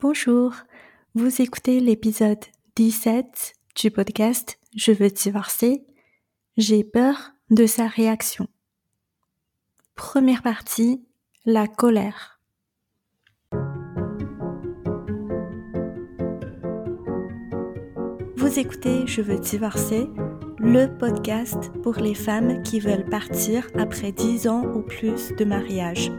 Bonjour, 0.00 0.52
vous 1.16 1.42
écoutez 1.42 1.80
l'épisode 1.80 2.38
17 2.76 3.54
du 3.74 3.90
podcast 3.90 4.60
Je 4.76 4.92
veux 4.92 5.08
divorcer. 5.08 5.84
J'ai 6.56 6.84
peur 6.84 7.32
de 7.50 7.66
sa 7.66 7.88
réaction. 7.88 8.46
Première 9.96 10.42
partie, 10.42 11.04
la 11.46 11.66
colère. 11.66 12.40
Vous 18.36 18.56
écoutez 18.56 19.04
Je 19.08 19.20
veux 19.20 19.40
divorcer, 19.40 20.06
le 20.58 20.86
podcast 20.86 21.72
pour 21.82 21.96
les 21.96 22.14
femmes 22.14 22.62
qui 22.62 22.78
veulent 22.78 23.08
partir 23.10 23.66
après 23.76 24.12
10 24.12 24.46
ans 24.46 24.62
ou 24.62 24.82
plus 24.82 25.34
de 25.34 25.44
mariage. 25.44 26.12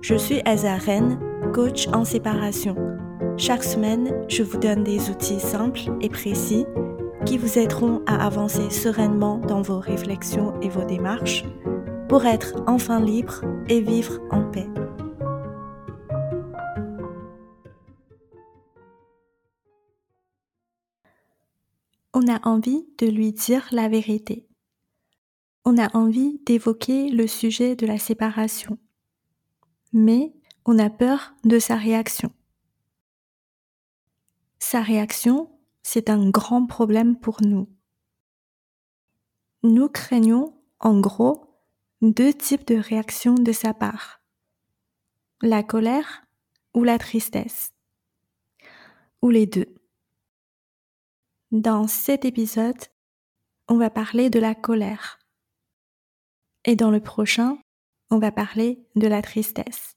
Je 0.00 0.16
suis 0.16 0.40
Azaren, 0.44 1.20
coach 1.52 1.86
en 1.86 2.04
séparation. 2.04 2.91
Chaque 3.38 3.64
semaine, 3.64 4.24
je 4.28 4.42
vous 4.42 4.58
donne 4.58 4.84
des 4.84 5.10
outils 5.10 5.40
simples 5.40 5.80
et 6.00 6.08
précis 6.08 6.66
qui 7.24 7.38
vous 7.38 7.58
aideront 7.58 8.02
à 8.06 8.26
avancer 8.26 8.70
sereinement 8.70 9.38
dans 9.38 9.62
vos 9.62 9.78
réflexions 9.78 10.60
et 10.60 10.68
vos 10.68 10.84
démarches 10.84 11.44
pour 12.08 12.26
être 12.26 12.62
enfin 12.66 13.00
libre 13.00 13.42
et 13.68 13.80
vivre 13.80 14.20
en 14.30 14.42
paix. 14.50 14.68
On 22.12 22.28
a 22.28 22.46
envie 22.46 22.86
de 22.98 23.06
lui 23.06 23.32
dire 23.32 23.66
la 23.72 23.88
vérité. 23.88 24.46
On 25.64 25.78
a 25.78 25.96
envie 25.96 26.38
d'évoquer 26.44 27.08
le 27.08 27.26
sujet 27.26 27.76
de 27.76 27.86
la 27.86 27.98
séparation. 27.98 28.78
Mais 29.92 30.34
on 30.66 30.78
a 30.78 30.90
peur 30.90 31.34
de 31.44 31.58
sa 31.58 31.76
réaction. 31.76 32.30
Sa 34.64 34.80
réaction, 34.80 35.50
c'est 35.82 36.08
un 36.08 36.30
grand 36.30 36.66
problème 36.66 37.18
pour 37.18 37.42
nous. 37.42 37.68
Nous 39.64 39.88
craignons, 39.88 40.56
en 40.78 41.00
gros, 41.00 41.58
deux 42.00 42.32
types 42.32 42.64
de 42.68 42.76
réactions 42.76 43.34
de 43.34 43.50
sa 43.50 43.74
part. 43.74 44.22
La 45.42 45.64
colère 45.64 46.22
ou 46.74 46.84
la 46.84 46.96
tristesse. 46.98 47.72
Ou 49.20 49.30
les 49.30 49.46
deux. 49.46 49.74
Dans 51.50 51.88
cet 51.88 52.24
épisode, 52.24 52.84
on 53.66 53.76
va 53.78 53.90
parler 53.90 54.30
de 54.30 54.38
la 54.38 54.54
colère. 54.54 55.18
Et 56.64 56.76
dans 56.76 56.92
le 56.92 57.00
prochain, 57.00 57.58
on 58.10 58.20
va 58.20 58.30
parler 58.30 58.86
de 58.94 59.08
la 59.08 59.22
tristesse. 59.22 59.96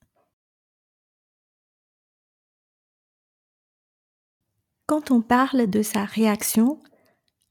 Quand 4.87 5.09
on 5.09 5.21
parle 5.21 5.67
de 5.67 5.81
sa 5.81 6.05
réaction, 6.05 6.81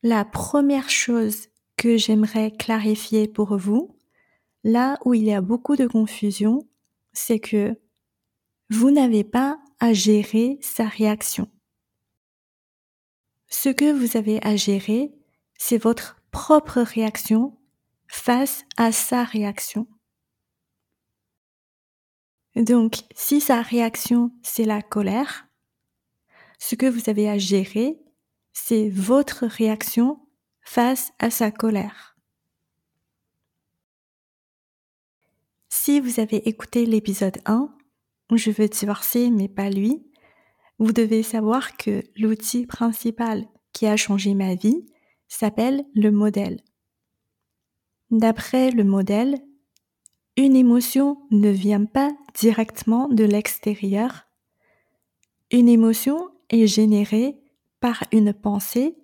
la 0.02 0.24
première 0.24 0.88
chose 0.88 1.48
que 1.76 1.96
j'aimerais 1.96 2.52
clarifier 2.52 3.26
pour 3.26 3.56
vous, 3.56 3.98
là 4.62 4.98
où 5.04 5.14
il 5.14 5.24
y 5.24 5.32
a 5.32 5.40
beaucoup 5.40 5.74
de 5.74 5.86
confusion, 5.86 6.68
c'est 7.12 7.40
que 7.40 7.80
vous 8.70 8.90
n'avez 8.90 9.24
pas 9.24 9.58
à 9.80 9.92
gérer 9.92 10.58
sa 10.62 10.86
réaction. 10.86 11.50
Ce 13.48 13.68
que 13.68 13.92
vous 13.92 14.16
avez 14.16 14.44
à 14.46 14.56
gérer, 14.56 15.12
c'est 15.58 15.78
votre 15.78 16.16
propre 16.30 16.80
réaction 16.80 17.58
face 18.06 18.64
à 18.76 18.92
sa 18.92 19.24
réaction. 19.24 19.86
Donc, 22.56 23.02
si 23.14 23.40
sa 23.40 23.62
réaction, 23.62 24.30
c'est 24.42 24.64
la 24.64 24.80
colère, 24.80 25.48
ce 26.58 26.74
que 26.74 26.86
vous 26.86 27.10
avez 27.10 27.28
à 27.28 27.38
gérer, 27.38 27.98
c'est 28.52 28.88
votre 28.88 29.46
réaction 29.46 30.20
face 30.62 31.12
à 31.18 31.30
sa 31.30 31.50
colère. 31.50 32.16
Si 35.68 36.00
vous 36.00 36.20
avez 36.20 36.48
écouté 36.48 36.86
l'épisode 36.86 37.38
1, 37.44 37.68
je 38.32 38.50
veux 38.50 38.68
divorcer 38.68 39.30
mais 39.30 39.48
pas 39.48 39.70
lui, 39.70 40.06
vous 40.78 40.92
devez 40.92 41.22
savoir 41.22 41.76
que 41.76 42.02
l'outil 42.16 42.66
principal 42.66 43.46
qui 43.72 43.86
a 43.86 43.96
changé 43.96 44.34
ma 44.34 44.54
vie 44.54 44.86
s'appelle 45.28 45.84
le 45.94 46.10
modèle. 46.10 46.60
D'après 48.10 48.70
le 48.70 48.84
modèle, 48.84 49.38
une 50.36 50.56
émotion 50.56 51.18
ne 51.30 51.50
vient 51.50 51.84
pas 51.84 52.10
directement 52.34 53.08
de 53.08 53.24
l'extérieur. 53.24 54.26
Une 55.50 55.68
émotion 55.68 56.28
est 56.50 56.66
générée 56.66 57.38
par 57.80 58.04
une 58.12 58.32
pensée 58.32 58.96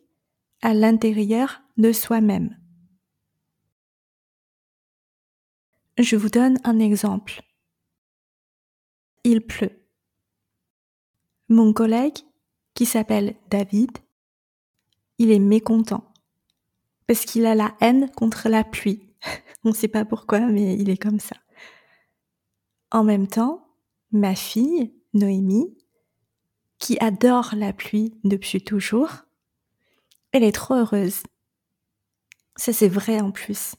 à 0.63 0.75
l'intérieur 0.75 1.63
de 1.77 1.93
soi-même. 1.93 2.57
Je 5.99 6.17
vous 6.17 6.31
donne 6.31 6.59
un 6.65 6.79
exemple. 6.79 7.43
Il 9.25 9.43
pleut. 9.43 9.87
Mon 11.49 11.73
collègue, 11.73 12.19
qui 12.75 12.87
s'appelle 12.87 13.37
David, 13.51 13.91
il 15.19 15.31
est 15.31 15.39
mécontent 15.39 16.11
parce 17.07 17.25
qu'il 17.25 17.45
a 17.45 17.55
la 17.55 17.75
haine 17.81 18.09
contre 18.13 18.49
la 18.49 18.65
pluie. 18.65 19.03
On 19.65 19.71
ne 19.71 19.75
sait 19.75 19.89
pas 19.89 20.05
pourquoi, 20.05 20.41
mais 20.41 20.75
il 20.77 20.89
est 20.89 20.97
comme 20.97 21.21
ça. 21.21 21.37
En 22.93 23.05
même 23.05 23.27
temps, 23.27 23.67
ma 24.13 24.35
fille, 24.35 24.95
Noémie, 25.13 25.77
qui 26.81 26.99
adore 26.99 27.53
la 27.55 27.73
pluie 27.73 28.15
depuis 28.25 28.61
toujours, 28.61 29.11
elle 30.33 30.43
est 30.43 30.53
trop 30.53 30.75
heureuse. 30.75 31.23
Ça 32.57 32.73
c'est 32.73 32.89
vrai 32.89 33.21
en 33.21 33.31
plus. 33.31 33.77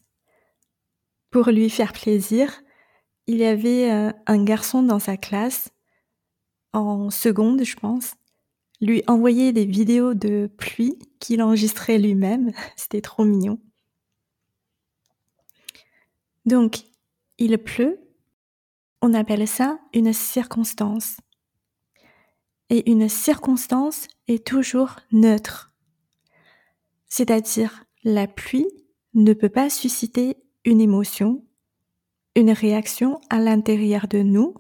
Pour 1.31 1.50
lui 1.50 1.69
faire 1.69 1.94
plaisir, 1.94 2.61
il 3.28 3.38
y 3.38 3.45
avait 3.45 3.91
euh, 3.91 4.11
un 4.28 4.44
garçon 4.44 4.84
dans 4.84 5.00
sa 5.00 5.17
classe, 5.17 5.72
en 6.73 7.09
seconde 7.09 7.63
je 7.63 7.75
pense, 7.75 8.13
lui 8.81 9.03
envoyer 9.07 9.51
des 9.51 9.66
vidéos 9.66 10.13
de 10.13 10.50
pluie 10.57 10.97
qu'il 11.19 11.41
enregistrait 11.41 11.97
lui-même. 11.97 12.51
C'était 12.75 13.01
trop 13.01 13.25
mignon. 13.25 13.59
Donc, 16.45 16.85
il 17.38 17.57
pleut. 17.59 18.00
On 19.01 19.13
appelle 19.13 19.47
ça 19.47 19.79
une 19.94 20.11
circonstance 20.11 21.17
et 22.72 22.90
une 22.90 23.09
circonstance 23.09 24.08
est 24.30 24.48
toujours 24.48 24.96
neutre. 25.12 25.74
C'est-à-dire, 27.09 27.84
la 28.06 28.28
pluie 28.28 28.70
ne 29.14 29.34
peut 29.34 29.50
pas 29.50 29.70
susciter 29.70 30.38
une 30.64 30.80
émotion, 30.80 31.46
une 32.36 32.52
réaction 32.52 33.20
à 33.30 33.40
l'intérieur 33.40 34.08
de 34.08 34.20
nous, 34.20 34.56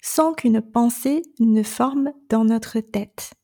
sans 0.00 0.34
qu'une 0.34 0.62
pensée 0.62 1.22
ne 1.40 1.64
forme 1.64 2.12
dans 2.28 2.44
notre 2.44 2.78
tête. 2.78 3.34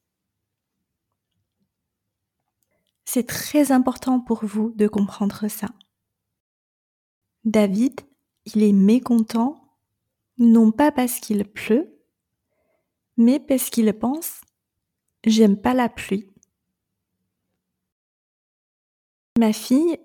C'est 3.04 3.26
très 3.26 3.72
important 3.72 4.20
pour 4.20 4.44
vous 4.44 4.70
de 4.76 4.86
comprendre 4.86 5.48
ça. 5.48 5.70
David, 7.44 8.00
il 8.44 8.62
est 8.62 8.72
mécontent, 8.72 9.60
non 10.36 10.70
pas 10.70 10.92
parce 10.92 11.18
qu'il 11.18 11.44
pleut, 11.44 11.97
mais 13.18 13.38
parce 13.38 13.68
qu'il 13.68 13.92
pense 13.92 14.40
J'aime 15.24 15.60
pas 15.60 15.74
la 15.74 15.88
pluie. 15.88 16.30
Ma 19.36 19.52
fille, 19.52 19.98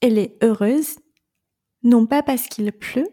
elle 0.00 0.18
est 0.18 0.36
heureuse, 0.44 0.98
non 1.82 2.06
pas 2.06 2.22
parce 2.22 2.46
qu'il 2.46 2.70
pleut, 2.72 3.08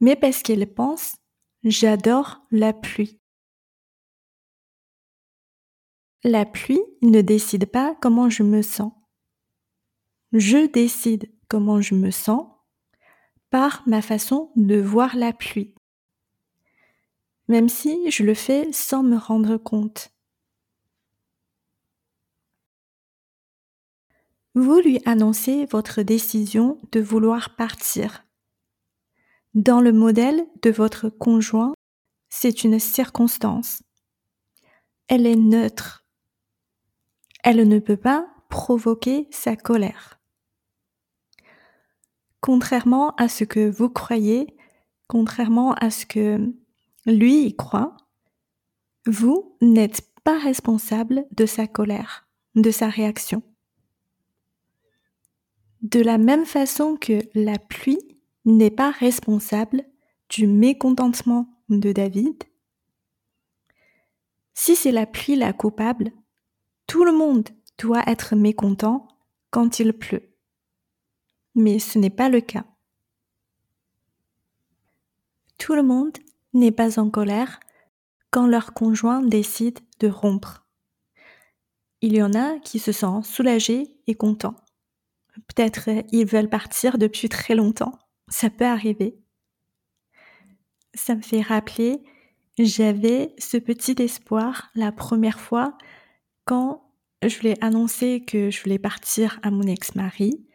mais 0.00 0.16
parce 0.16 0.42
qu'elle 0.42 0.72
pense 0.72 1.16
J'adore 1.64 2.42
la 2.50 2.74
pluie. 2.74 3.18
La 6.22 6.44
pluie 6.44 6.82
ne 7.00 7.22
décide 7.22 7.64
pas 7.66 7.96
comment 8.02 8.28
je 8.28 8.42
me 8.42 8.60
sens. 8.60 8.92
Je 10.32 10.66
décide 10.66 11.32
comment 11.48 11.80
je 11.80 11.94
me 11.94 12.10
sens 12.10 12.46
par 13.48 13.82
ma 13.86 14.02
façon 14.02 14.52
de 14.56 14.78
voir 14.78 15.16
la 15.16 15.32
pluie 15.32 15.74
même 17.48 17.68
si 17.68 18.10
je 18.10 18.22
le 18.22 18.34
fais 18.34 18.72
sans 18.72 19.02
me 19.02 19.16
rendre 19.16 19.56
compte. 19.56 20.10
Vous 24.54 24.78
lui 24.78 25.00
annoncez 25.04 25.66
votre 25.66 26.02
décision 26.02 26.80
de 26.92 27.00
vouloir 27.00 27.56
partir. 27.56 28.24
Dans 29.54 29.80
le 29.80 29.92
modèle 29.92 30.46
de 30.62 30.70
votre 30.70 31.08
conjoint, 31.08 31.74
c'est 32.28 32.62
une 32.64 32.78
circonstance. 32.78 33.82
Elle 35.08 35.26
est 35.26 35.36
neutre. 35.36 36.04
Elle 37.42 37.68
ne 37.68 37.78
peut 37.78 37.96
pas 37.96 38.28
provoquer 38.48 39.28
sa 39.30 39.56
colère. 39.56 40.20
Contrairement 42.40 43.14
à 43.16 43.28
ce 43.28 43.44
que 43.44 43.68
vous 43.68 43.88
croyez, 43.88 44.56
contrairement 45.08 45.74
à 45.74 45.90
ce 45.90 46.06
que 46.06 46.54
lui 47.06 47.46
y 47.46 47.56
croit, 47.56 47.96
Vous 49.06 49.56
n'êtes 49.60 50.02
pas 50.24 50.38
responsable 50.38 51.26
de 51.32 51.44
sa 51.44 51.66
colère, 51.66 52.26
de 52.54 52.70
sa 52.70 52.88
réaction. 52.88 53.42
De 55.82 56.00
la 56.00 56.16
même 56.16 56.46
façon 56.46 56.96
que 56.96 57.20
la 57.34 57.58
pluie 57.58 58.18
n'est 58.46 58.70
pas 58.70 58.90
responsable 58.90 59.84
du 60.30 60.46
mécontentement 60.46 61.48
de 61.68 61.92
David, 61.92 62.44
si 64.54 64.76
c'est 64.76 64.92
la 64.92 65.04
pluie 65.04 65.36
la 65.36 65.52
coupable, 65.52 66.12
tout 66.86 67.04
le 67.04 67.12
monde 67.12 67.48
doit 67.78 68.04
être 68.06 68.36
mécontent 68.36 69.08
quand 69.50 69.80
il 69.80 69.92
pleut. 69.92 70.34
Mais 71.56 71.78
ce 71.78 71.98
n'est 71.98 72.10
pas 72.10 72.28
le 72.28 72.40
cas. 72.40 72.64
Tout 75.58 75.74
le 75.74 75.82
monde 75.82 76.16
n'est 76.54 76.72
pas 76.72 76.98
en 76.98 77.10
colère 77.10 77.60
quand 78.30 78.46
leur 78.46 78.72
conjoint 78.72 79.22
décide 79.22 79.78
de 80.00 80.08
rompre. 80.08 80.66
Il 82.00 82.14
y 82.14 82.22
en 82.22 82.34
a 82.34 82.58
qui 82.58 82.78
se 82.78 82.92
sentent 82.92 83.24
soulagés 83.24 83.96
et 84.06 84.14
contents. 84.14 84.56
Peut-être 85.48 85.88
ils 86.12 86.26
veulent 86.26 86.48
partir 86.48 86.98
depuis 86.98 87.28
très 87.28 87.54
longtemps. 87.54 87.98
Ça 88.28 88.50
peut 88.50 88.66
arriver. 88.66 89.18
Ça 90.94 91.14
me 91.14 91.22
fait 91.22 91.40
rappeler, 91.40 92.02
j'avais 92.58 93.34
ce 93.38 93.56
petit 93.56 94.00
espoir 94.00 94.70
la 94.74 94.92
première 94.92 95.40
fois 95.40 95.76
quand 96.44 96.84
je 97.26 97.36
voulais 97.36 97.62
annoncer 97.64 98.24
que 98.24 98.50
je 98.50 98.62
voulais 98.62 98.78
partir 98.78 99.40
à 99.42 99.50
mon 99.50 99.62
ex-mari, 99.62 100.46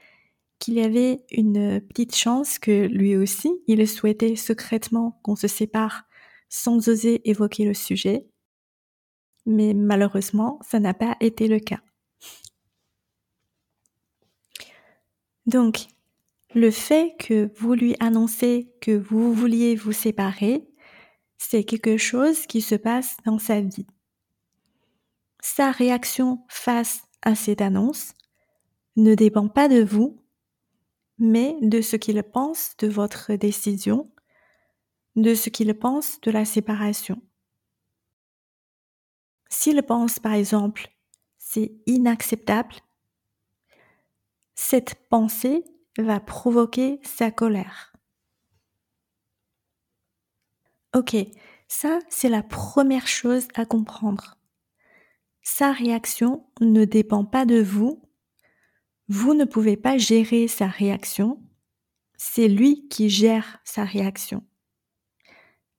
qu'il 0.60 0.76
y 0.76 0.82
avait 0.82 1.24
une 1.32 1.82
petite 1.82 2.16
chance 2.16 2.60
que 2.60 2.88
lui 2.88 3.16
aussi, 3.16 3.52
il 3.68 3.88
souhaitait 3.88 4.36
secrètement 4.36 5.20
qu'on 5.24 5.36
se 5.36 5.48
sépare 5.48 6.04
sans 6.50 6.90
oser 6.90 7.28
évoquer 7.30 7.66
le 7.66 7.74
sujet. 7.74 8.28
Mais 9.46 9.74
malheureusement, 9.74 10.60
ça 10.62 10.80
n'a 10.80 10.94
pas 10.94 11.16
été 11.22 11.48
le 11.48 11.60
cas. 11.60 11.80
Donc, 15.46 15.88
le 16.54 16.72
fait 16.72 17.16
que 17.20 17.52
vous 17.58 17.74
lui 17.74 17.96
annoncez 18.00 18.72
que 18.82 18.92
vous 18.92 19.34
vouliez 19.34 19.76
vous 19.76 19.92
séparer, 19.92 20.68
c'est 21.38 21.64
quelque 21.64 21.98
chose 21.98 22.46
qui 22.46 22.62
se 22.62 22.76
passe 22.76 23.18
dans 23.26 23.40
sa 23.40 23.62
vie. 23.62 23.88
Sa 25.42 25.72
réaction 25.72 26.44
face 26.50 27.02
à 27.22 27.34
cette 27.34 27.62
annonce 27.62 28.14
ne 28.98 29.16
dépend 29.16 29.48
pas 29.48 29.70
de 29.70 29.82
vous, 29.82 30.22
mais 31.20 31.58
de 31.62 31.82
ce 31.82 31.96
qu'il 31.96 32.22
pense 32.24 32.76
de 32.78 32.88
votre 32.88 33.34
décision, 33.34 34.12
de 35.16 35.36
ce 35.36 35.50
qu'il 35.50 35.74
pense 35.78 36.20
de 36.22 36.32
la 36.32 36.46
séparation. 36.46 37.22
S'il 39.50 39.82
pense 39.84 40.20
par 40.20 40.34
exemple 40.34 40.90
c'est 41.38 41.72
inacceptable, 41.88 42.76
cette 44.56 44.96
pensée 45.10 45.64
va 45.98 46.20
provoquer 46.20 47.00
sa 47.04 47.32
colère. 47.32 47.94
Ok, 50.96 51.16
ça 51.68 52.00
c'est 52.10 52.30
la 52.30 52.44
première 52.44 53.08
chose 53.08 53.48
à 53.56 53.66
comprendre. 53.66 54.38
Sa 55.42 55.72
réaction 55.72 56.46
ne 56.62 56.86
dépend 56.86 57.26
pas 57.26 57.46
de 57.46 57.62
vous. 57.62 58.02
Vous 59.12 59.34
ne 59.34 59.46
pouvez 59.46 59.76
pas 59.76 59.98
gérer 59.98 60.48
sa 60.48 60.68
réaction. 60.68 61.42
C'est 62.16 62.48
lui 62.48 62.88
qui 62.90 63.10
gère 63.10 63.60
sa 63.64 63.84
réaction. 63.84 64.44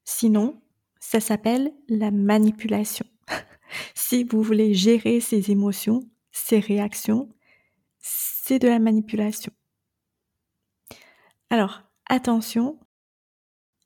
Sinon, 0.02 0.60
ça 0.98 1.20
s'appelle 1.20 1.72
la 1.88 2.10
manipulation. 2.10 3.06
si 3.94 4.24
vous 4.24 4.42
voulez 4.42 4.74
gérer 4.74 5.20
ses 5.20 5.52
émotions, 5.52 6.00
ses 6.32 6.58
réactions, 6.58 7.32
c'est 8.00 8.58
de 8.58 8.66
la 8.66 8.80
manipulation. 8.80 9.52
Alors, 11.50 11.82
attention, 12.06 12.80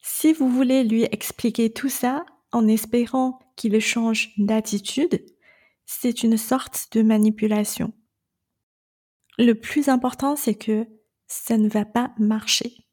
si 0.00 0.32
vous 0.32 0.48
voulez 0.48 0.84
lui 0.84 1.02
expliquer 1.12 1.70
tout 1.70 1.90
ça 1.90 2.24
en 2.50 2.66
espérant 2.66 3.40
qu'il 3.56 3.78
change 3.80 4.32
d'attitude, 4.38 5.22
c'est 5.84 6.22
une 6.22 6.38
sorte 6.38 6.88
de 6.92 7.02
manipulation. 7.02 7.92
Le 9.38 9.54
plus 9.54 9.88
important, 9.88 10.36
c'est 10.36 10.54
que 10.54 10.86
ça 11.26 11.56
ne 11.56 11.68
va 11.68 11.84
pas 11.84 12.12
marcher. 12.18 12.86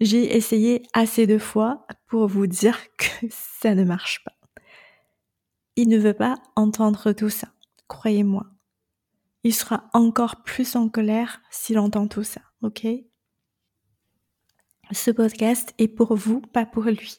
J'ai 0.00 0.36
essayé 0.36 0.82
assez 0.92 1.26
de 1.26 1.38
fois 1.38 1.86
pour 2.06 2.26
vous 2.26 2.46
dire 2.46 2.78
que 2.98 3.26
ça 3.30 3.74
ne 3.74 3.84
marche 3.84 4.24
pas. 4.24 4.32
Il 5.76 5.88
ne 5.88 5.98
veut 5.98 6.14
pas 6.14 6.36
entendre 6.56 7.12
tout 7.12 7.30
ça, 7.30 7.48
croyez-moi 7.88 8.54
il 9.44 9.54
sera 9.54 9.88
encore 9.92 10.42
plus 10.42 10.74
en 10.74 10.88
colère 10.88 11.42
s'il 11.50 11.78
entend 11.78 12.08
tout 12.08 12.24
ça, 12.24 12.40
ok? 12.62 12.86
Ce 14.90 15.10
podcast 15.10 15.74
est 15.78 15.88
pour 15.88 16.16
vous, 16.16 16.40
pas 16.40 16.66
pour 16.66 16.84
lui. 16.84 17.18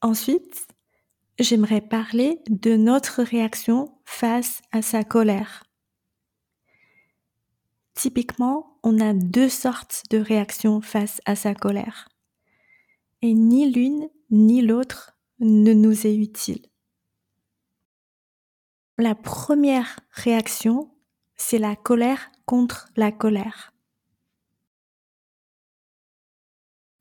Ensuite, 0.00 0.66
j'aimerais 1.38 1.80
parler 1.80 2.40
de 2.48 2.76
notre 2.76 3.22
réaction 3.22 3.98
face 4.04 4.62
à 4.72 4.82
sa 4.82 5.04
colère. 5.04 5.64
Typiquement, 7.94 8.78
on 8.82 9.00
a 9.00 9.14
deux 9.14 9.48
sortes 9.48 10.02
de 10.10 10.18
réactions 10.18 10.80
face 10.80 11.20
à 11.24 11.36
sa 11.36 11.54
colère. 11.54 12.08
Et 13.22 13.34
ni 13.34 13.70
l'une 13.70 14.08
ni 14.30 14.62
l'autre 14.62 15.16
ne 15.38 15.72
nous 15.72 16.06
est 16.06 16.16
utile. 16.16 16.66
La 18.98 19.14
première 19.14 20.00
réaction, 20.10 20.92
c'est 21.36 21.58
la 21.58 21.76
colère 21.76 22.30
contre 22.46 22.88
la 22.96 23.10
colère. 23.10 23.72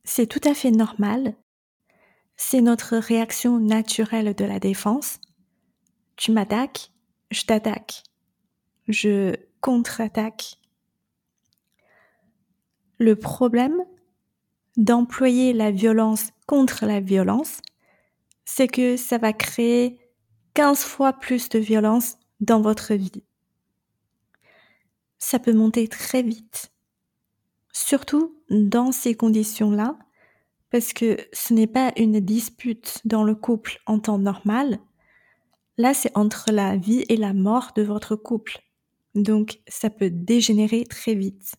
C'est 0.03 0.27
tout 0.27 0.41
à 0.43 0.53
fait 0.53 0.71
normal. 0.71 1.35
C'est 2.45 2.61
notre 2.61 2.97
réaction 2.97 3.57
naturelle 3.57 4.35
de 4.35 4.43
la 4.45 4.59
défense. 4.59 5.19
Tu 6.17 6.31
m'attaques, 6.31 6.91
je 7.31 7.45
t'attaque. 7.45 8.03
Je 8.87 9.33
contre-attaque. 9.61 10.59
Le 12.99 13.15
problème 13.15 13.77
d'employer 14.75 15.53
la 15.53 15.71
violence 15.71 16.31
contre 16.45 16.85
la 16.85 16.99
violence, 16.99 17.61
c'est 18.43 18.67
que 18.67 18.97
ça 18.97 19.17
va 19.17 19.31
créer 19.31 19.99
15 20.53 20.83
fois 20.83 21.13
plus 21.13 21.47
de 21.47 21.59
violence 21.59 22.17
dans 22.41 22.61
votre 22.61 22.93
vie. 22.93 23.23
Ça 25.17 25.39
peut 25.39 25.53
monter 25.53 25.87
très 25.87 26.21
vite. 26.21 26.71
Surtout 27.71 28.37
dans 28.49 28.91
ces 28.91 29.15
conditions-là, 29.15 29.97
parce 30.73 30.91
que 30.91 31.17
ce 31.33 31.53
n'est 31.53 31.67
pas 31.67 31.93
une 31.97 32.19
dispute 32.19 32.99
dans 33.05 33.23
le 33.23 33.35
couple 33.35 33.79
en 33.85 33.99
temps 33.99 34.17
normal. 34.17 34.79
Là, 35.77 35.93
c'est 35.93 36.09
entre 36.17 36.51
la 36.51 36.77
vie 36.77 37.05
et 37.09 37.15
la 37.15 37.33
mort 37.33 37.73
de 37.75 37.83
votre 37.83 38.15
couple. 38.15 38.57
Donc, 39.13 39.59
ça 39.67 39.91
peut 39.91 40.09
dégénérer 40.09 40.83
très 40.85 41.13
vite. 41.13 41.53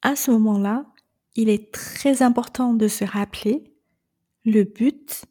À 0.00 0.16
ce 0.16 0.30
moment-là, 0.30 0.86
il 1.36 1.50
est 1.50 1.70
très 1.70 2.22
important 2.22 2.72
de 2.72 2.88
se 2.88 3.04
rappeler 3.04 3.74
le 4.46 4.64
but 4.64 5.26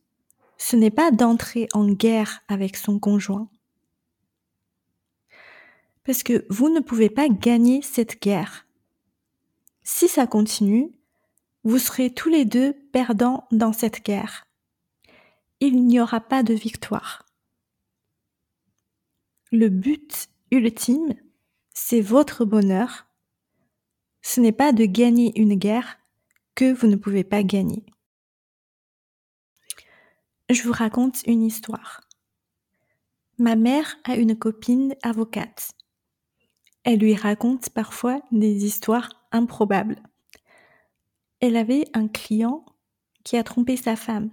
ce 0.60 0.76
n'est 0.76 0.92
pas 0.92 1.10
d'entrer 1.10 1.68
en 1.74 1.88
guerre 1.90 2.42
avec 2.48 2.78
son 2.78 3.00
conjoint. 3.00 3.50
Parce 6.04 6.22
que 6.22 6.46
vous 6.52 6.70
ne 6.70 6.80
pouvez 6.80 7.10
pas 7.10 7.28
gagner 7.28 7.82
cette 7.82 8.22
guerre. 8.22 8.68
Si 9.82 10.08
ça 10.08 10.28
continue, 10.28 10.97
vous 11.68 11.80
serez 11.80 12.14
tous 12.14 12.30
les 12.30 12.46
deux 12.46 12.72
perdants 12.94 13.46
dans 13.52 13.74
cette 13.74 14.02
guerre. 14.02 14.48
Il 15.60 15.86
n'y 15.86 16.00
aura 16.00 16.22
pas 16.22 16.42
de 16.42 16.54
victoire. 16.54 17.26
Le 19.52 19.68
but 19.68 20.30
ultime, 20.50 21.14
c'est 21.74 22.00
votre 22.00 22.46
bonheur. 22.46 23.08
Ce 24.22 24.40
n'est 24.40 24.54
pas 24.54 24.72
de 24.72 24.86
gagner 24.86 25.38
une 25.38 25.56
guerre 25.56 25.98
que 26.56 26.72
vous 26.72 26.88
ne 26.88 26.96
pouvez 26.96 27.26
pas 27.26 27.44
gagner. 27.44 27.86
Je 30.50 30.64
vous 30.64 30.72
raconte 30.72 31.22
une 31.28 31.44
histoire. 31.44 32.00
Ma 33.40 33.58
mère 33.58 33.98
a 34.06 34.16
une 34.16 34.40
copine 34.40 34.96
avocate. 35.04 35.74
Elle 36.86 37.00
lui 37.00 37.16
raconte 37.16 37.72
parfois 37.72 38.22
des 38.32 38.64
histoires 38.64 39.28
improbables. 39.34 40.02
Elle 41.40 41.56
avait 41.56 41.86
un 41.94 42.08
client 42.08 42.66
qui 43.24 43.38
a 43.38 43.44
trompé 43.44 43.78
sa 43.78 43.96
femme. 43.96 44.32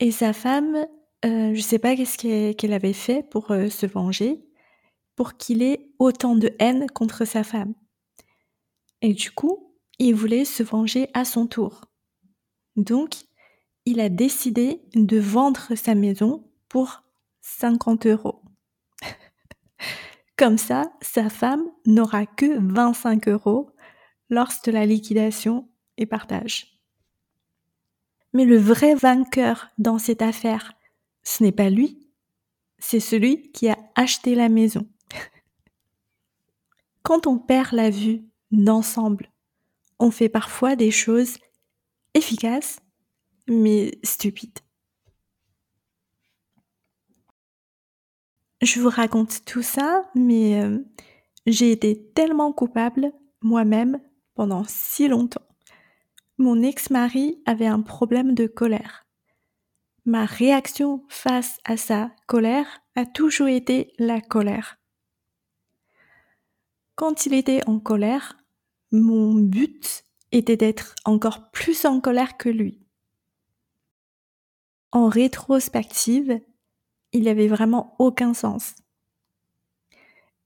Et 0.00 0.10
sa 0.10 0.32
femme, 0.32 0.76
euh, 1.24 1.52
je 1.52 1.56
ne 1.56 1.60
sais 1.60 1.78
pas 1.78 1.96
qu'est-ce 1.96 2.52
qu'elle 2.52 2.72
avait 2.72 2.92
fait 2.92 3.22
pour 3.28 3.50
euh, 3.50 3.68
se 3.68 3.86
venger, 3.86 4.44
pour 5.16 5.36
qu'il 5.36 5.62
ait 5.62 5.90
autant 5.98 6.36
de 6.36 6.54
haine 6.60 6.86
contre 6.90 7.24
sa 7.24 7.42
femme. 7.42 7.74
Et 9.02 9.12
du 9.14 9.32
coup, 9.32 9.74
il 9.98 10.14
voulait 10.14 10.44
se 10.44 10.62
venger 10.62 11.08
à 11.14 11.24
son 11.24 11.46
tour. 11.46 11.86
Donc, 12.76 13.16
il 13.84 14.00
a 14.00 14.08
décidé 14.08 14.82
de 14.94 15.18
vendre 15.18 15.74
sa 15.74 15.94
maison 15.94 16.48
pour 16.68 17.02
50 17.40 18.06
euros. 18.06 18.42
Comme 20.36 20.58
ça, 20.58 20.92
sa 21.00 21.28
femme 21.30 21.64
n'aura 21.86 22.26
que 22.26 22.58
25 22.72 23.28
euros 23.28 23.70
lorsque 24.30 24.66
la 24.66 24.86
liquidation 24.86 25.68
est 25.96 26.06
partage. 26.06 26.78
Mais 28.32 28.44
le 28.44 28.58
vrai 28.58 28.94
vainqueur 28.94 29.70
dans 29.78 29.98
cette 29.98 30.22
affaire, 30.22 30.74
ce 31.22 31.42
n'est 31.42 31.52
pas 31.52 31.70
lui, 31.70 32.08
c'est 32.78 33.00
celui 33.00 33.50
qui 33.52 33.68
a 33.68 33.78
acheté 33.94 34.34
la 34.34 34.48
maison. 34.48 34.86
Quand 37.02 37.26
on 37.26 37.38
perd 37.38 37.72
la 37.72 37.90
vue 37.90 38.24
d'ensemble, 38.50 39.30
on 39.98 40.10
fait 40.10 40.28
parfois 40.28 40.76
des 40.76 40.90
choses 40.90 41.38
efficaces, 42.14 42.80
mais 43.48 43.98
stupides. 44.02 44.58
Je 48.60 48.80
vous 48.80 48.90
raconte 48.90 49.44
tout 49.44 49.62
ça, 49.62 50.10
mais 50.14 50.60
euh, 50.62 50.78
j'ai 51.46 51.70
été 51.70 52.10
tellement 52.12 52.52
coupable 52.52 53.12
moi-même 53.40 54.00
pendant 54.38 54.62
si 54.68 55.08
longtemps. 55.08 55.48
Mon 56.38 56.62
ex-mari 56.62 57.42
avait 57.44 57.66
un 57.66 57.80
problème 57.80 58.34
de 58.34 58.46
colère. 58.46 59.04
Ma 60.04 60.26
réaction 60.26 61.02
face 61.08 61.58
à 61.64 61.76
sa 61.76 62.12
colère 62.28 62.84
a 62.94 63.04
toujours 63.04 63.48
été 63.48 63.92
la 63.98 64.20
colère. 64.20 64.78
Quand 66.94 67.26
il 67.26 67.34
était 67.34 67.68
en 67.68 67.80
colère, 67.80 68.36
mon 68.92 69.34
but 69.34 70.04
était 70.30 70.56
d'être 70.56 70.94
encore 71.04 71.50
plus 71.50 71.84
en 71.84 72.00
colère 72.00 72.36
que 72.36 72.48
lui. 72.48 72.80
En 74.92 75.08
rétrospective, 75.08 76.40
il 77.12 77.22
n'y 77.22 77.28
avait 77.28 77.48
vraiment 77.48 77.96
aucun 77.98 78.34
sens. 78.34 78.76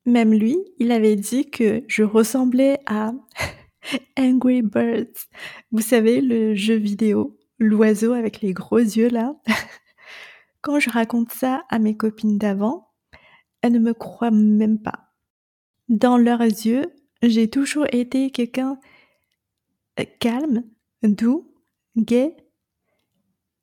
Même 0.06 0.32
lui, 0.32 0.56
il 0.78 0.92
avait 0.92 1.16
dit 1.16 1.50
que 1.50 1.84
je 1.88 2.04
ressemblais 2.04 2.80
à 2.87 3.12
Angry 4.18 4.62
Birds. 4.62 5.28
Vous 5.70 5.80
savez, 5.80 6.20
le 6.20 6.54
jeu 6.54 6.74
vidéo, 6.74 7.38
l'oiseau 7.58 8.12
avec 8.12 8.40
les 8.40 8.52
gros 8.52 8.78
yeux 8.78 9.08
là. 9.08 9.34
Quand 10.60 10.78
je 10.78 10.90
raconte 10.90 11.32
ça 11.32 11.64
à 11.70 11.78
mes 11.78 11.96
copines 11.96 12.38
d'avant, 12.38 12.88
elles 13.62 13.72
ne 13.72 13.78
me 13.78 13.94
croient 13.94 14.30
même 14.30 14.80
pas. 14.80 15.12
Dans 15.88 16.16
leurs 16.16 16.40
yeux, 16.40 16.92
j'ai 17.22 17.50
toujours 17.50 17.86
été 17.92 18.30
quelqu'un 18.30 18.78
euh, 20.00 20.04
calme, 20.20 20.64
doux, 21.02 21.52
gay. 21.96 22.36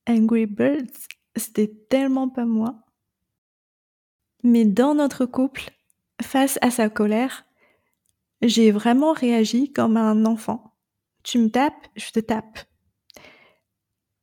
Angry 0.08 0.46
Birds, 0.46 1.08
c'était 1.36 1.72
tellement 1.90 2.30
pas 2.30 2.46
moi. 2.46 2.84
Mais 4.44 4.66
dans 4.66 4.96
notre 4.96 5.26
couple, 5.26 5.70
face 6.22 6.58
à 6.62 6.72
sa 6.72 6.90
colère, 6.90 7.46
j'ai 8.42 8.72
vraiment 8.72 9.14
réagi 9.14 9.72
comme 9.72 9.98
un 9.98 10.26
enfant. 10.26 10.76
Tu 11.24 11.40
me 11.40 11.50
tapes, 11.50 11.88
je 11.96 12.12
te 12.12 12.20
tape. 12.20 12.60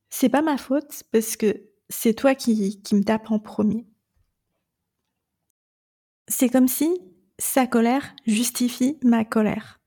C'est 0.09 0.29
pas 0.29 0.41
ma 0.41 0.57
faute 0.57 1.03
parce 1.11 1.37
que 1.37 1.69
c'est 1.89 2.13
toi 2.13 2.35
qui, 2.35 2.81
qui 2.81 2.95
me 2.95 3.03
tapes 3.03 3.31
en 3.31 3.39
premier. 3.39 3.85
C'est 6.27 6.49
comme 6.49 6.67
si 6.67 6.89
sa 7.37 7.67
colère 7.67 8.15
justifie 8.25 8.97
ma 9.03 9.23
colère. 9.23 9.79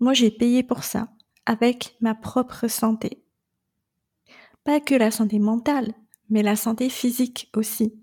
Moi, 0.00 0.14
j'ai 0.14 0.30
payé 0.30 0.62
pour 0.62 0.84
ça, 0.84 1.12
avec 1.44 1.96
ma 2.00 2.14
propre 2.14 2.68
santé. 2.68 3.24
Pas 4.62 4.80
que 4.80 4.94
la 4.94 5.10
santé 5.10 5.40
mentale, 5.40 5.92
mais 6.30 6.42
la 6.42 6.54
santé 6.54 6.88
physique 6.88 7.50
aussi 7.56 7.98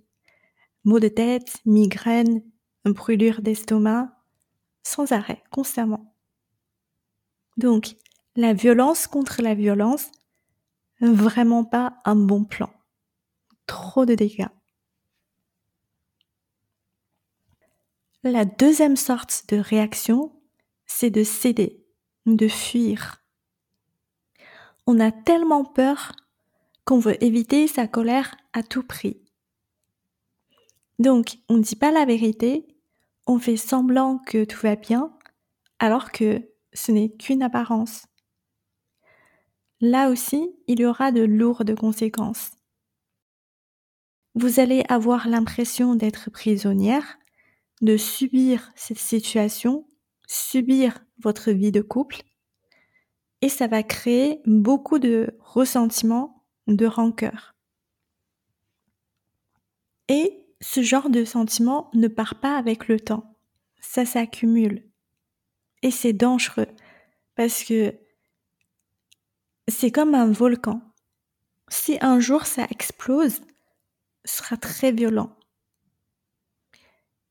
maux 0.85 0.99
de 0.99 1.07
tête, 1.07 1.57
migraine, 1.65 2.43
brûlure 2.85 3.41
d'estomac, 3.41 4.14
sans 4.85 5.11
arrêt, 5.11 5.43
constamment. 5.51 6.15
Donc, 7.57 7.95
la 8.35 8.53
violence 8.53 9.07
contre 9.07 9.41
la 9.41 9.55
violence, 9.55 10.11
vraiment 11.01 11.63
pas 11.65 11.97
un 12.05 12.15
bon 12.15 12.45
plan. 12.45 12.71
Trop 13.65 14.05
de 14.05 14.15
dégâts. 14.15 14.47
La 18.23 18.45
deuxième 18.45 18.95
sorte 18.95 19.45
de 19.49 19.57
réaction, 19.57 20.31
c'est 20.85 21.09
de 21.09 21.23
céder, 21.23 21.83
de 22.25 22.47
fuir. 22.47 23.23
On 24.87 24.99
a 24.99 25.11
tellement 25.11 25.65
peur 25.65 26.13
qu'on 26.85 26.99
veut 26.99 27.23
éviter 27.23 27.67
sa 27.67 27.87
colère 27.87 28.35
à 28.53 28.61
tout 28.61 28.83
prix. 28.83 29.21
Donc, 30.99 31.37
on 31.49 31.57
ne 31.57 31.63
dit 31.63 31.75
pas 31.75 31.91
la 31.91 32.05
vérité, 32.05 32.74
on 33.27 33.39
fait 33.39 33.57
semblant 33.57 34.19
que 34.19 34.43
tout 34.43 34.59
va 34.61 34.75
bien, 34.75 35.11
alors 35.79 36.11
que 36.11 36.41
ce 36.73 36.91
n'est 36.91 37.09
qu'une 37.09 37.43
apparence. 37.43 38.05
Là 39.81 40.09
aussi, 40.09 40.55
il 40.67 40.79
y 40.79 40.85
aura 40.85 41.11
de 41.11 41.21
lourdes 41.21 41.75
conséquences. 41.75 42.51
Vous 44.35 44.59
allez 44.59 44.83
avoir 44.89 45.27
l'impression 45.27 45.95
d'être 45.95 46.29
prisonnière, 46.29 47.17
de 47.81 47.97
subir 47.97 48.71
cette 48.75 48.99
situation, 48.99 49.87
subir 50.27 50.99
votre 51.19 51.51
vie 51.51 51.71
de 51.71 51.81
couple, 51.81 52.23
et 53.41 53.49
ça 53.49 53.67
va 53.67 53.83
créer 53.83 54.41
beaucoup 54.45 54.99
de 54.99 55.37
ressentiment, 55.39 56.45
de 56.67 56.85
rancœur. 56.85 57.55
Et 60.07 60.44
ce 60.61 60.81
genre 60.81 61.09
de 61.09 61.25
sentiment 61.25 61.89
ne 61.93 62.07
part 62.07 62.39
pas 62.39 62.57
avec 62.57 62.87
le 62.87 62.99
temps. 62.99 63.35
Ça 63.81 64.05
s'accumule. 64.05 64.83
Et 65.81 65.91
c'est 65.91 66.13
dangereux 66.13 66.67
parce 67.35 67.63
que 67.63 67.93
c'est 69.67 69.91
comme 69.91 70.15
un 70.15 70.31
volcan. 70.31 70.81
Si 71.67 71.97
un 72.01 72.19
jour 72.19 72.45
ça 72.45 72.65
explose, 72.69 73.41
ce 74.23 74.37
sera 74.37 74.57
très 74.57 74.91
violent. 74.91 75.35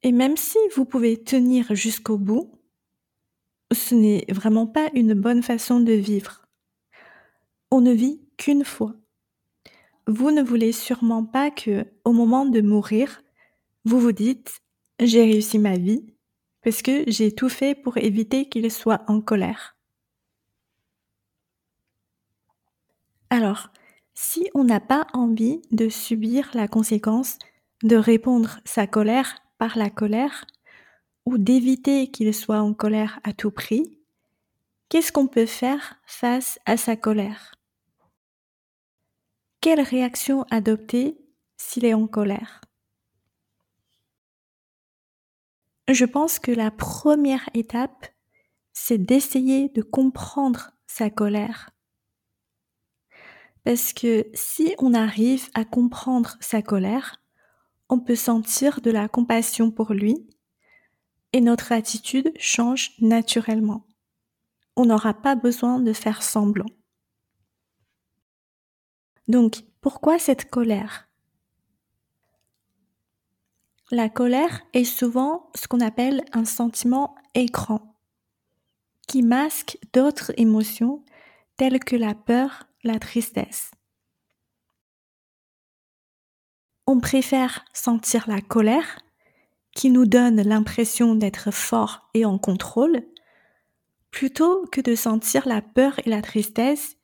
Et 0.03 0.13
même 0.13 0.37
si 0.37 0.59
vous 0.77 0.85
pouvez 0.85 1.23
tenir 1.23 1.75
jusqu'au 1.75 2.19
bout, 2.19 2.53
ce 3.73 3.95
n'est 3.95 4.25
vraiment 4.29 4.67
pas 4.67 4.91
une 4.95 5.15
bonne 5.15 5.43
façon 5.43 5.81
de 5.81 5.93
vivre. 5.93 6.47
On 7.71 7.81
ne 7.81 7.93
vit 7.93 8.21
qu'une 8.37 8.65
fois. 8.65 8.95
Vous 10.07 10.31
ne 10.31 10.43
voulez 10.43 10.73
sûrement 10.73 11.25
pas 11.25 11.51
que, 11.51 11.87
au 12.05 12.13
moment 12.13 12.45
de 12.45 12.61
mourir, 12.61 13.23
vous 13.85 13.99
vous 13.99 14.13
dites, 14.13 14.61
j'ai 15.01 15.23
réussi 15.23 15.59
ma 15.59 15.77
vie 15.77 16.05
parce 16.63 16.83
que 16.83 17.05
j'ai 17.07 17.35
tout 17.35 17.49
fait 17.49 17.75
pour 17.75 17.97
éviter 17.99 18.49
qu'il 18.49 18.71
soit 18.71 19.03
en 19.07 19.21
colère. 19.21 19.77
Alors, 23.31 23.69
si 24.15 24.49
on 24.55 24.65
n'a 24.65 24.81
pas 24.81 25.07
envie 25.13 25.61
de 25.73 25.89
subir 25.89 26.51
la 26.55 26.69
conséquence 26.69 27.39
de 27.83 27.97
répondre 27.97 28.61
sa 28.65 28.87
colère 28.87 29.43
par 29.59 29.77
la 29.77 29.91
colère, 29.91 30.47
ou 31.27 31.39
d'éviter 31.39 32.11
qu'il 32.11 32.33
soit 32.35 32.61
en 32.61 32.75
colère 32.75 33.19
à 33.25 33.33
tout 33.33 33.51
prix, 33.51 33.99
qu'est-ce 34.89 35.13
qu'on 35.13 35.27
peut 35.27 35.47
faire 35.47 35.97
face 36.07 36.59
à 36.67 36.77
sa 36.77 36.97
colère? 36.97 37.55
Quelle 39.65 39.81
réaction 39.81 40.45
adopter 40.51 41.17
s'il 41.57 41.87
est 41.87 41.95
en 41.95 42.07
colère? 42.07 42.61
Je 45.89 46.05
pense 46.05 46.39
que 46.39 46.53
la 46.53 46.71
première 46.71 47.49
étape, 47.55 48.09
c'est 48.75 48.99
d'essayer 48.99 49.71
de 49.71 49.81
comprendre 49.81 50.73
sa 50.87 51.09
colère. 51.09 51.71
Parce 53.65 53.95
que 53.95 54.27
si 54.35 54.75
on 54.77 54.93
arrive 54.93 55.49
à 55.55 55.65
comprendre 55.65 56.37
sa 56.41 56.61
colère, 56.61 57.23
on 57.89 58.01
peut 58.01 58.17
sentir 58.17 58.83
de 58.83 58.91
la 58.91 59.09
compassion 59.09 59.71
pour 59.71 59.95
lui 59.95 60.29
et 61.33 61.41
notre 61.41 61.73
attitude 61.73 62.35
change 62.39 62.91
naturellement. 63.01 63.87
On 64.77 64.85
n'aura 64.85 65.15
pas 65.15 65.37
besoin 65.37 65.81
de 65.81 65.95
faire 65.95 66.23
semblant. 66.23 66.69
Donc, 69.29 69.65
pourquoi 69.81 70.19
cette 70.19 70.51
colère? 70.51 71.09
La 73.91 74.09
colère 74.09 74.63
est 74.73 74.85
souvent 74.85 75.51
ce 75.55 75.69
qu'on 75.69 75.81
appelle 75.81 76.25
un 76.33 76.45
sentiment 76.45 77.15
écran, 77.35 77.97
qui 79.07 79.23
masque 79.23 79.79
d'autres 79.93 80.33
émotions 80.37 81.05
telles 81.57 81.81
que 81.81 81.97
la 81.97 82.15
peur, 82.15 82.67
la 82.83 82.99
tristesse. 82.99 83.71
On 86.87 87.01
préfère 87.01 87.65
sentir 87.73 88.29
la 88.29 88.41
colère, 88.41 89.01
qui 89.75 89.91
nous 89.91 90.07
donne 90.07 90.41
l'impression 90.43 91.15
d'être 91.15 91.51
fort 91.51 92.09
et 92.15 92.25
en 92.25 92.39
contrôle, 92.39 93.03
plutôt 94.11 94.67
que 94.67 94.81
de 94.81 94.95
sentir 94.95 95.49
la 95.49 95.63
peur 95.63 95.99
et 96.05 96.11
la 96.11 96.23
tristesse 96.23 96.97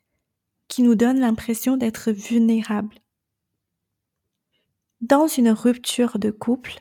qui 0.71 0.83
nous 0.83 0.95
donnent 0.95 1.19
l'impression 1.19 1.75
d'être 1.75 2.11
vulnérables. 2.11 2.95
Dans 5.01 5.27
une 5.27 5.49
rupture 5.49 6.17
de 6.17 6.31
couple, 6.31 6.79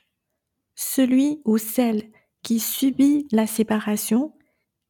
celui 0.77 1.43
ou 1.45 1.59
celle 1.59 2.13
qui 2.45 2.61
subit 2.61 3.27
la 3.33 3.49
séparation 3.49 4.33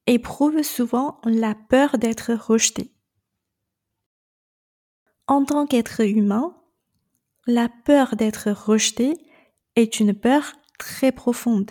éprouve 0.06 0.62
souvent 0.62 1.18
la 1.24 1.54
peur 1.54 1.96
d'être 1.96 2.34
rejeté. 2.34 2.92
En 5.26 5.46
tant 5.46 5.66
qu'être 5.66 6.06
humain, 6.06 6.54
la 7.46 7.70
peur 7.70 8.16
d'être 8.16 8.50
rejeté 8.50 9.16
est 9.76 9.98
une 9.98 10.12
peur 10.12 10.52
très 10.78 11.10
profonde. 11.10 11.70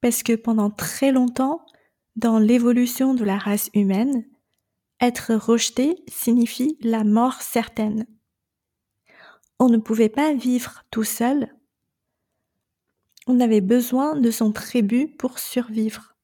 Parce 0.00 0.22
que 0.22 0.34
pendant 0.34 0.70
très 0.70 1.12
longtemps, 1.12 1.66
dans 2.14 2.38
l'évolution 2.38 3.12
de 3.12 3.24
la 3.24 3.36
race 3.36 3.68
humaine, 3.74 4.24
être 5.00 5.34
rejeté 5.34 6.02
signifie 6.08 6.78
la 6.80 7.04
mort 7.04 7.42
certaine. 7.42 8.06
On 9.58 9.68
ne 9.68 9.78
pouvait 9.78 10.08
pas 10.08 10.34
vivre 10.34 10.84
tout 10.90 11.04
seul. 11.04 11.54
On 13.26 13.40
avait 13.40 13.60
besoin 13.60 14.16
de 14.16 14.30
son 14.30 14.52
tribu 14.52 15.08
pour 15.08 15.38
survivre. 15.38 16.14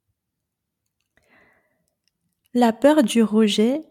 La 2.55 2.73
peur 2.73 3.02
du 3.02 3.23
rejet 3.23 3.83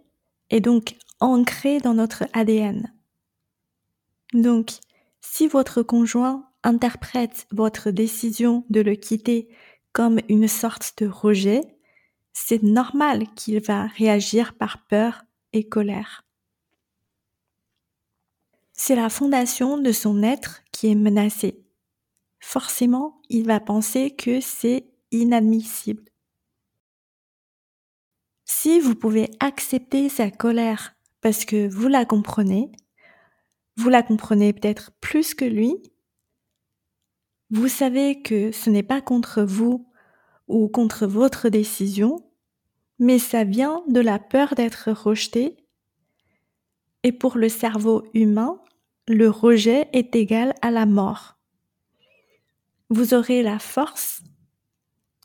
est 0.49 0.59
donc 0.59 0.95
ancrée 1.19 1.79
dans 1.79 1.95
notre 1.95 2.25
ADN. 2.33 2.93
Donc, 4.33 4.71
si 5.19 5.47
votre 5.47 5.81
conjoint 5.81 6.47
interprète 6.63 7.47
votre 7.51 7.91
décision 7.91 8.65
de 8.69 8.81
le 8.81 8.95
quitter 8.95 9.49
comme 9.93 10.19
une 10.29 10.47
sorte 10.47 10.93
de 10.99 11.07
rejet, 11.07 11.61
c'est 12.33 12.63
normal 12.63 13.27
qu'il 13.35 13.61
va 13.61 13.87
réagir 13.87 14.53
par 14.53 14.85
peur 14.85 15.23
et 15.53 15.67
colère. 15.67 16.23
C'est 18.73 18.95
la 18.95 19.09
fondation 19.09 19.77
de 19.77 19.91
son 19.91 20.23
être 20.23 20.63
qui 20.71 20.87
est 20.87 20.95
menacée. 20.95 21.63
Forcément, 22.39 23.21
il 23.29 23.45
va 23.45 23.59
penser 23.59 24.15
que 24.15 24.41
c'est 24.41 24.85
inadmissible. 25.11 26.03
Si 28.45 28.79
vous 28.79 28.95
pouvez 28.95 29.29
accepter 29.39 30.09
sa 30.09 30.31
colère 30.31 30.95
parce 31.21 31.45
que 31.45 31.67
vous 31.67 31.87
la 31.87 32.05
comprenez, 32.05 32.71
vous 33.77 33.89
la 33.89 34.03
comprenez 34.03 34.53
peut-être 34.53 34.91
plus 34.99 35.33
que 35.33 35.45
lui, 35.45 35.75
vous 37.49 37.67
savez 37.67 38.21
que 38.21 38.51
ce 38.51 38.69
n'est 38.69 38.83
pas 38.83 39.01
contre 39.01 39.43
vous 39.43 39.90
contre 40.67 41.05
votre 41.05 41.49
décision, 41.49 42.19
mais 42.99 43.19
ça 43.19 43.43
vient 43.43 43.83
de 43.87 43.99
la 43.99 44.19
peur 44.19 44.55
d'être 44.55 44.91
rejeté. 44.91 45.57
Et 47.03 47.11
pour 47.11 47.37
le 47.37 47.49
cerveau 47.49 48.03
humain, 48.13 48.61
le 49.07 49.29
rejet 49.29 49.89
est 49.93 50.15
égal 50.15 50.53
à 50.61 50.71
la 50.71 50.85
mort. 50.85 51.37
Vous 52.89 53.13
aurez 53.13 53.41
la 53.41 53.59
force 53.59 54.21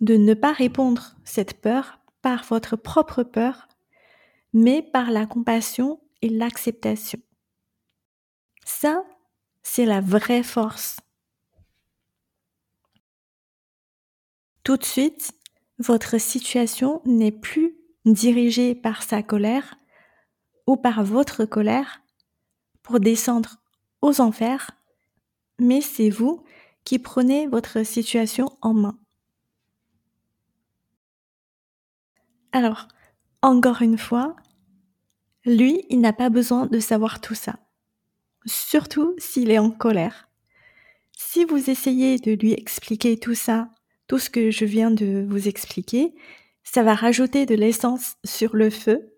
de 0.00 0.16
ne 0.16 0.34
pas 0.34 0.52
répondre 0.52 1.16
cette 1.24 1.60
peur 1.60 1.98
par 2.22 2.44
votre 2.44 2.76
propre 2.76 3.22
peur, 3.22 3.68
mais 4.52 4.82
par 4.82 5.10
la 5.10 5.26
compassion 5.26 6.00
et 6.22 6.28
l'acceptation. 6.28 7.20
Ça, 8.64 9.04
c'est 9.62 9.84
la 9.84 10.00
vraie 10.00 10.42
force. 10.42 10.98
Tout 14.66 14.78
de 14.78 14.84
suite, 14.84 15.32
votre 15.78 16.20
situation 16.20 17.00
n'est 17.04 17.30
plus 17.30 17.76
dirigée 18.04 18.74
par 18.74 19.04
sa 19.04 19.22
colère 19.22 19.76
ou 20.66 20.76
par 20.76 21.04
votre 21.04 21.44
colère 21.44 22.02
pour 22.82 22.98
descendre 22.98 23.58
aux 24.02 24.20
enfers, 24.20 24.72
mais 25.60 25.80
c'est 25.80 26.10
vous 26.10 26.42
qui 26.82 26.98
prenez 26.98 27.46
votre 27.46 27.84
situation 27.84 28.58
en 28.60 28.74
main. 28.74 28.98
Alors, 32.50 32.88
encore 33.42 33.82
une 33.82 33.98
fois, 33.98 34.34
lui, 35.44 35.84
il 35.90 36.00
n'a 36.00 36.12
pas 36.12 36.28
besoin 36.28 36.66
de 36.66 36.80
savoir 36.80 37.20
tout 37.20 37.36
ça, 37.36 37.60
surtout 38.46 39.14
s'il 39.18 39.52
est 39.52 39.60
en 39.60 39.70
colère. 39.70 40.28
Si 41.12 41.44
vous 41.44 41.70
essayez 41.70 42.18
de 42.18 42.32
lui 42.32 42.52
expliquer 42.52 43.16
tout 43.16 43.36
ça 43.36 43.70
tout 44.06 44.18
ce 44.18 44.30
que 44.30 44.50
je 44.50 44.64
viens 44.64 44.90
de 44.90 45.26
vous 45.28 45.48
expliquer, 45.48 46.14
ça 46.62 46.82
va 46.82 46.94
rajouter 46.94 47.46
de 47.46 47.54
l'essence 47.54 48.16
sur 48.24 48.56
le 48.56 48.70
feu. 48.70 49.12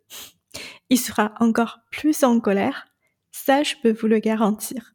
Il 0.91 0.99
sera 0.99 1.35
encore 1.41 1.79
plus 1.91 2.25
en 2.25 2.41
colère. 2.41 2.87
Ça, 3.31 3.63
je 3.63 3.75
peux 3.83 3.93
vous 3.93 4.07
le 4.07 4.19
garantir. 4.19 4.95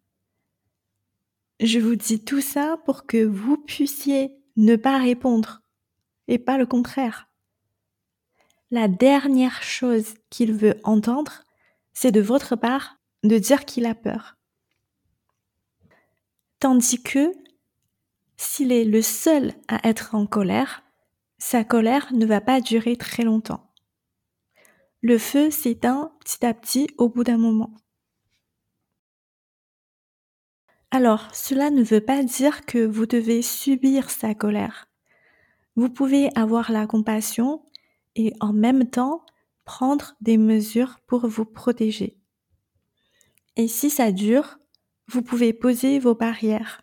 Je 1.59 1.79
vous 1.79 1.95
dis 1.95 2.23
tout 2.23 2.41
ça 2.41 2.77
pour 2.85 3.05
que 3.05 3.23
vous 3.23 3.57
puissiez 3.57 4.31
ne 4.55 4.75
pas 4.75 4.97
répondre 4.97 5.61
et 6.27 6.39
pas 6.39 6.57
le 6.57 6.65
contraire. 6.65 7.29
La 8.71 8.87
dernière 8.87 9.61
chose 9.61 10.15
qu'il 10.29 10.53
veut 10.53 10.79
entendre, 10.83 11.43
c'est 11.93 12.11
de 12.11 12.21
votre 12.21 12.55
part 12.55 12.97
de 13.23 13.37
dire 13.37 13.65
qu'il 13.65 13.85
a 13.85 13.95
peur. 13.95 14.35
Tandis 16.59 17.01
que 17.01 17.31
s'il 18.43 18.71
est 18.71 18.83
le 18.85 19.01
seul 19.01 19.53
à 19.67 19.87
être 19.87 20.15
en 20.15 20.25
colère, 20.25 20.83
sa 21.37 21.63
colère 21.63 22.11
ne 22.13 22.25
va 22.25 22.41
pas 22.41 22.61
durer 22.61 22.97
très 22.97 23.23
longtemps. 23.23 23.71
Le 25.01 25.17
feu 25.17 25.49
s'éteint 25.49 26.13
petit 26.19 26.45
à 26.45 26.53
petit 26.53 26.87
au 26.97 27.09
bout 27.09 27.23
d'un 27.23 27.37
moment. 27.37 27.73
Alors, 30.91 31.33
cela 31.33 31.69
ne 31.71 31.83
veut 31.83 32.01
pas 32.01 32.21
dire 32.23 32.65
que 32.65 32.85
vous 32.85 33.05
devez 33.05 33.41
subir 33.41 34.09
sa 34.09 34.35
colère. 34.35 34.87
Vous 35.75 35.89
pouvez 35.89 36.29
avoir 36.37 36.71
la 36.71 36.85
compassion 36.85 37.65
et 38.15 38.33
en 38.39 38.53
même 38.53 38.89
temps 38.89 39.25
prendre 39.65 40.15
des 40.21 40.37
mesures 40.37 40.99
pour 41.07 41.27
vous 41.27 41.45
protéger. 41.45 42.19
Et 43.55 43.67
si 43.67 43.89
ça 43.89 44.11
dure, 44.11 44.59
vous 45.07 45.21
pouvez 45.21 45.53
poser 45.53 45.97
vos 45.97 46.13
barrières. 46.13 46.82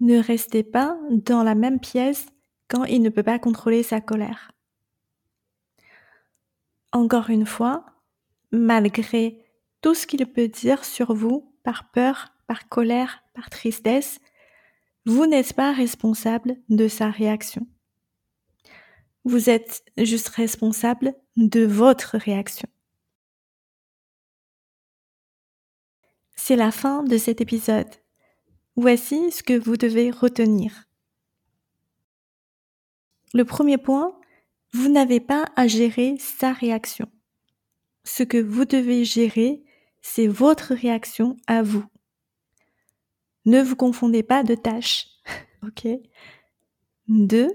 Ne 0.00 0.18
restez 0.18 0.62
pas 0.62 0.98
dans 1.10 1.42
la 1.42 1.54
même 1.54 1.80
pièce 1.80 2.26
quand 2.68 2.84
il 2.84 3.02
ne 3.02 3.10
peut 3.10 3.22
pas 3.22 3.38
contrôler 3.38 3.82
sa 3.82 4.00
colère. 4.00 4.52
Encore 6.92 7.30
une 7.30 7.46
fois, 7.46 7.84
malgré 8.52 9.44
tout 9.80 9.94
ce 9.94 10.06
qu'il 10.06 10.24
peut 10.26 10.48
dire 10.48 10.84
sur 10.84 11.14
vous 11.14 11.52
par 11.62 11.90
peur, 11.90 12.32
par 12.46 12.68
colère, 12.68 13.24
par 13.34 13.50
tristesse, 13.50 14.20
vous 15.06 15.26
n'êtes 15.26 15.52
pas 15.52 15.72
responsable 15.72 16.56
de 16.68 16.88
sa 16.88 17.10
réaction. 17.10 17.66
Vous 19.24 19.50
êtes 19.50 19.84
juste 19.96 20.28
responsable 20.28 21.14
de 21.36 21.64
votre 21.64 22.16
réaction. 22.16 22.68
C'est 26.36 26.56
la 26.56 26.70
fin 26.70 27.02
de 27.02 27.16
cet 27.16 27.40
épisode. 27.40 27.88
Voici 28.76 29.30
ce 29.30 29.42
que 29.42 29.58
vous 29.58 29.76
devez 29.76 30.10
retenir. 30.10 30.84
Le 33.32 33.44
premier 33.44 33.78
point, 33.78 34.18
vous 34.72 34.88
n'avez 34.88 35.20
pas 35.20 35.46
à 35.56 35.68
gérer 35.68 36.16
sa 36.18 36.52
réaction. 36.52 37.08
Ce 38.04 38.22
que 38.22 38.38
vous 38.38 38.64
devez 38.64 39.04
gérer, 39.04 39.64
c'est 40.02 40.26
votre 40.26 40.74
réaction 40.74 41.36
à 41.46 41.62
vous. 41.62 41.84
Ne 43.44 43.62
vous 43.62 43.76
confondez 43.76 44.22
pas 44.22 44.42
de 44.42 44.54
tâches. 44.54 45.06
ok? 45.62 45.86
Deux, 47.08 47.50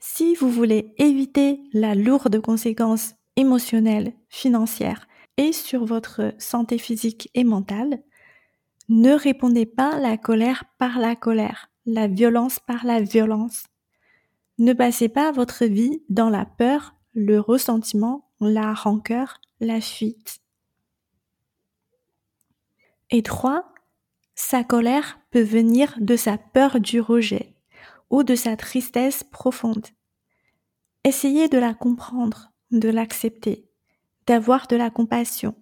si 0.00 0.34
vous 0.34 0.50
voulez 0.50 0.94
éviter 0.98 1.60
la 1.72 1.94
lourde 1.94 2.40
conséquence 2.40 3.14
émotionnelle, 3.36 4.14
financière 4.28 5.08
et 5.36 5.52
sur 5.52 5.84
votre 5.84 6.32
santé 6.38 6.78
physique 6.78 7.30
et 7.34 7.44
mentale, 7.44 8.02
ne 8.88 9.12
répondez 9.12 9.66
pas 9.66 9.98
la 9.98 10.16
colère 10.16 10.64
par 10.78 10.98
la 10.98 11.16
colère, 11.16 11.70
la 11.86 12.06
violence 12.06 12.60
par 12.60 12.84
la 12.84 13.00
violence. 13.00 13.64
Ne 14.58 14.72
passez 14.72 15.08
pas 15.08 15.32
votre 15.32 15.64
vie 15.64 16.02
dans 16.08 16.30
la 16.30 16.44
peur, 16.44 16.94
le 17.14 17.40
ressentiment, 17.40 18.30
la 18.40 18.72
rancœur, 18.74 19.40
la 19.60 19.80
fuite. 19.80 20.38
Et 23.10 23.22
trois, 23.22 23.72
sa 24.34 24.64
colère 24.64 25.18
peut 25.30 25.42
venir 25.42 25.94
de 25.98 26.16
sa 26.16 26.38
peur 26.38 26.80
du 26.80 27.00
rejet 27.00 27.54
ou 28.10 28.22
de 28.22 28.34
sa 28.34 28.56
tristesse 28.56 29.24
profonde. 29.24 29.86
Essayez 31.04 31.48
de 31.48 31.58
la 31.58 31.74
comprendre, 31.74 32.52
de 32.70 32.88
l'accepter, 32.88 33.68
d'avoir 34.26 34.66
de 34.66 34.76
la 34.76 34.90
compassion 34.90 35.54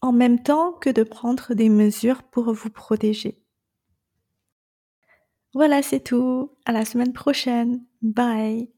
en 0.00 0.12
même 0.12 0.42
temps 0.42 0.72
que 0.72 0.90
de 0.90 1.02
prendre 1.02 1.54
des 1.54 1.68
mesures 1.68 2.22
pour 2.22 2.52
vous 2.52 2.70
protéger. 2.70 3.42
Voilà, 5.54 5.82
c'est 5.82 6.00
tout. 6.00 6.52
À 6.64 6.72
la 6.72 6.84
semaine 6.84 7.12
prochaine. 7.12 7.84
Bye. 8.02 8.70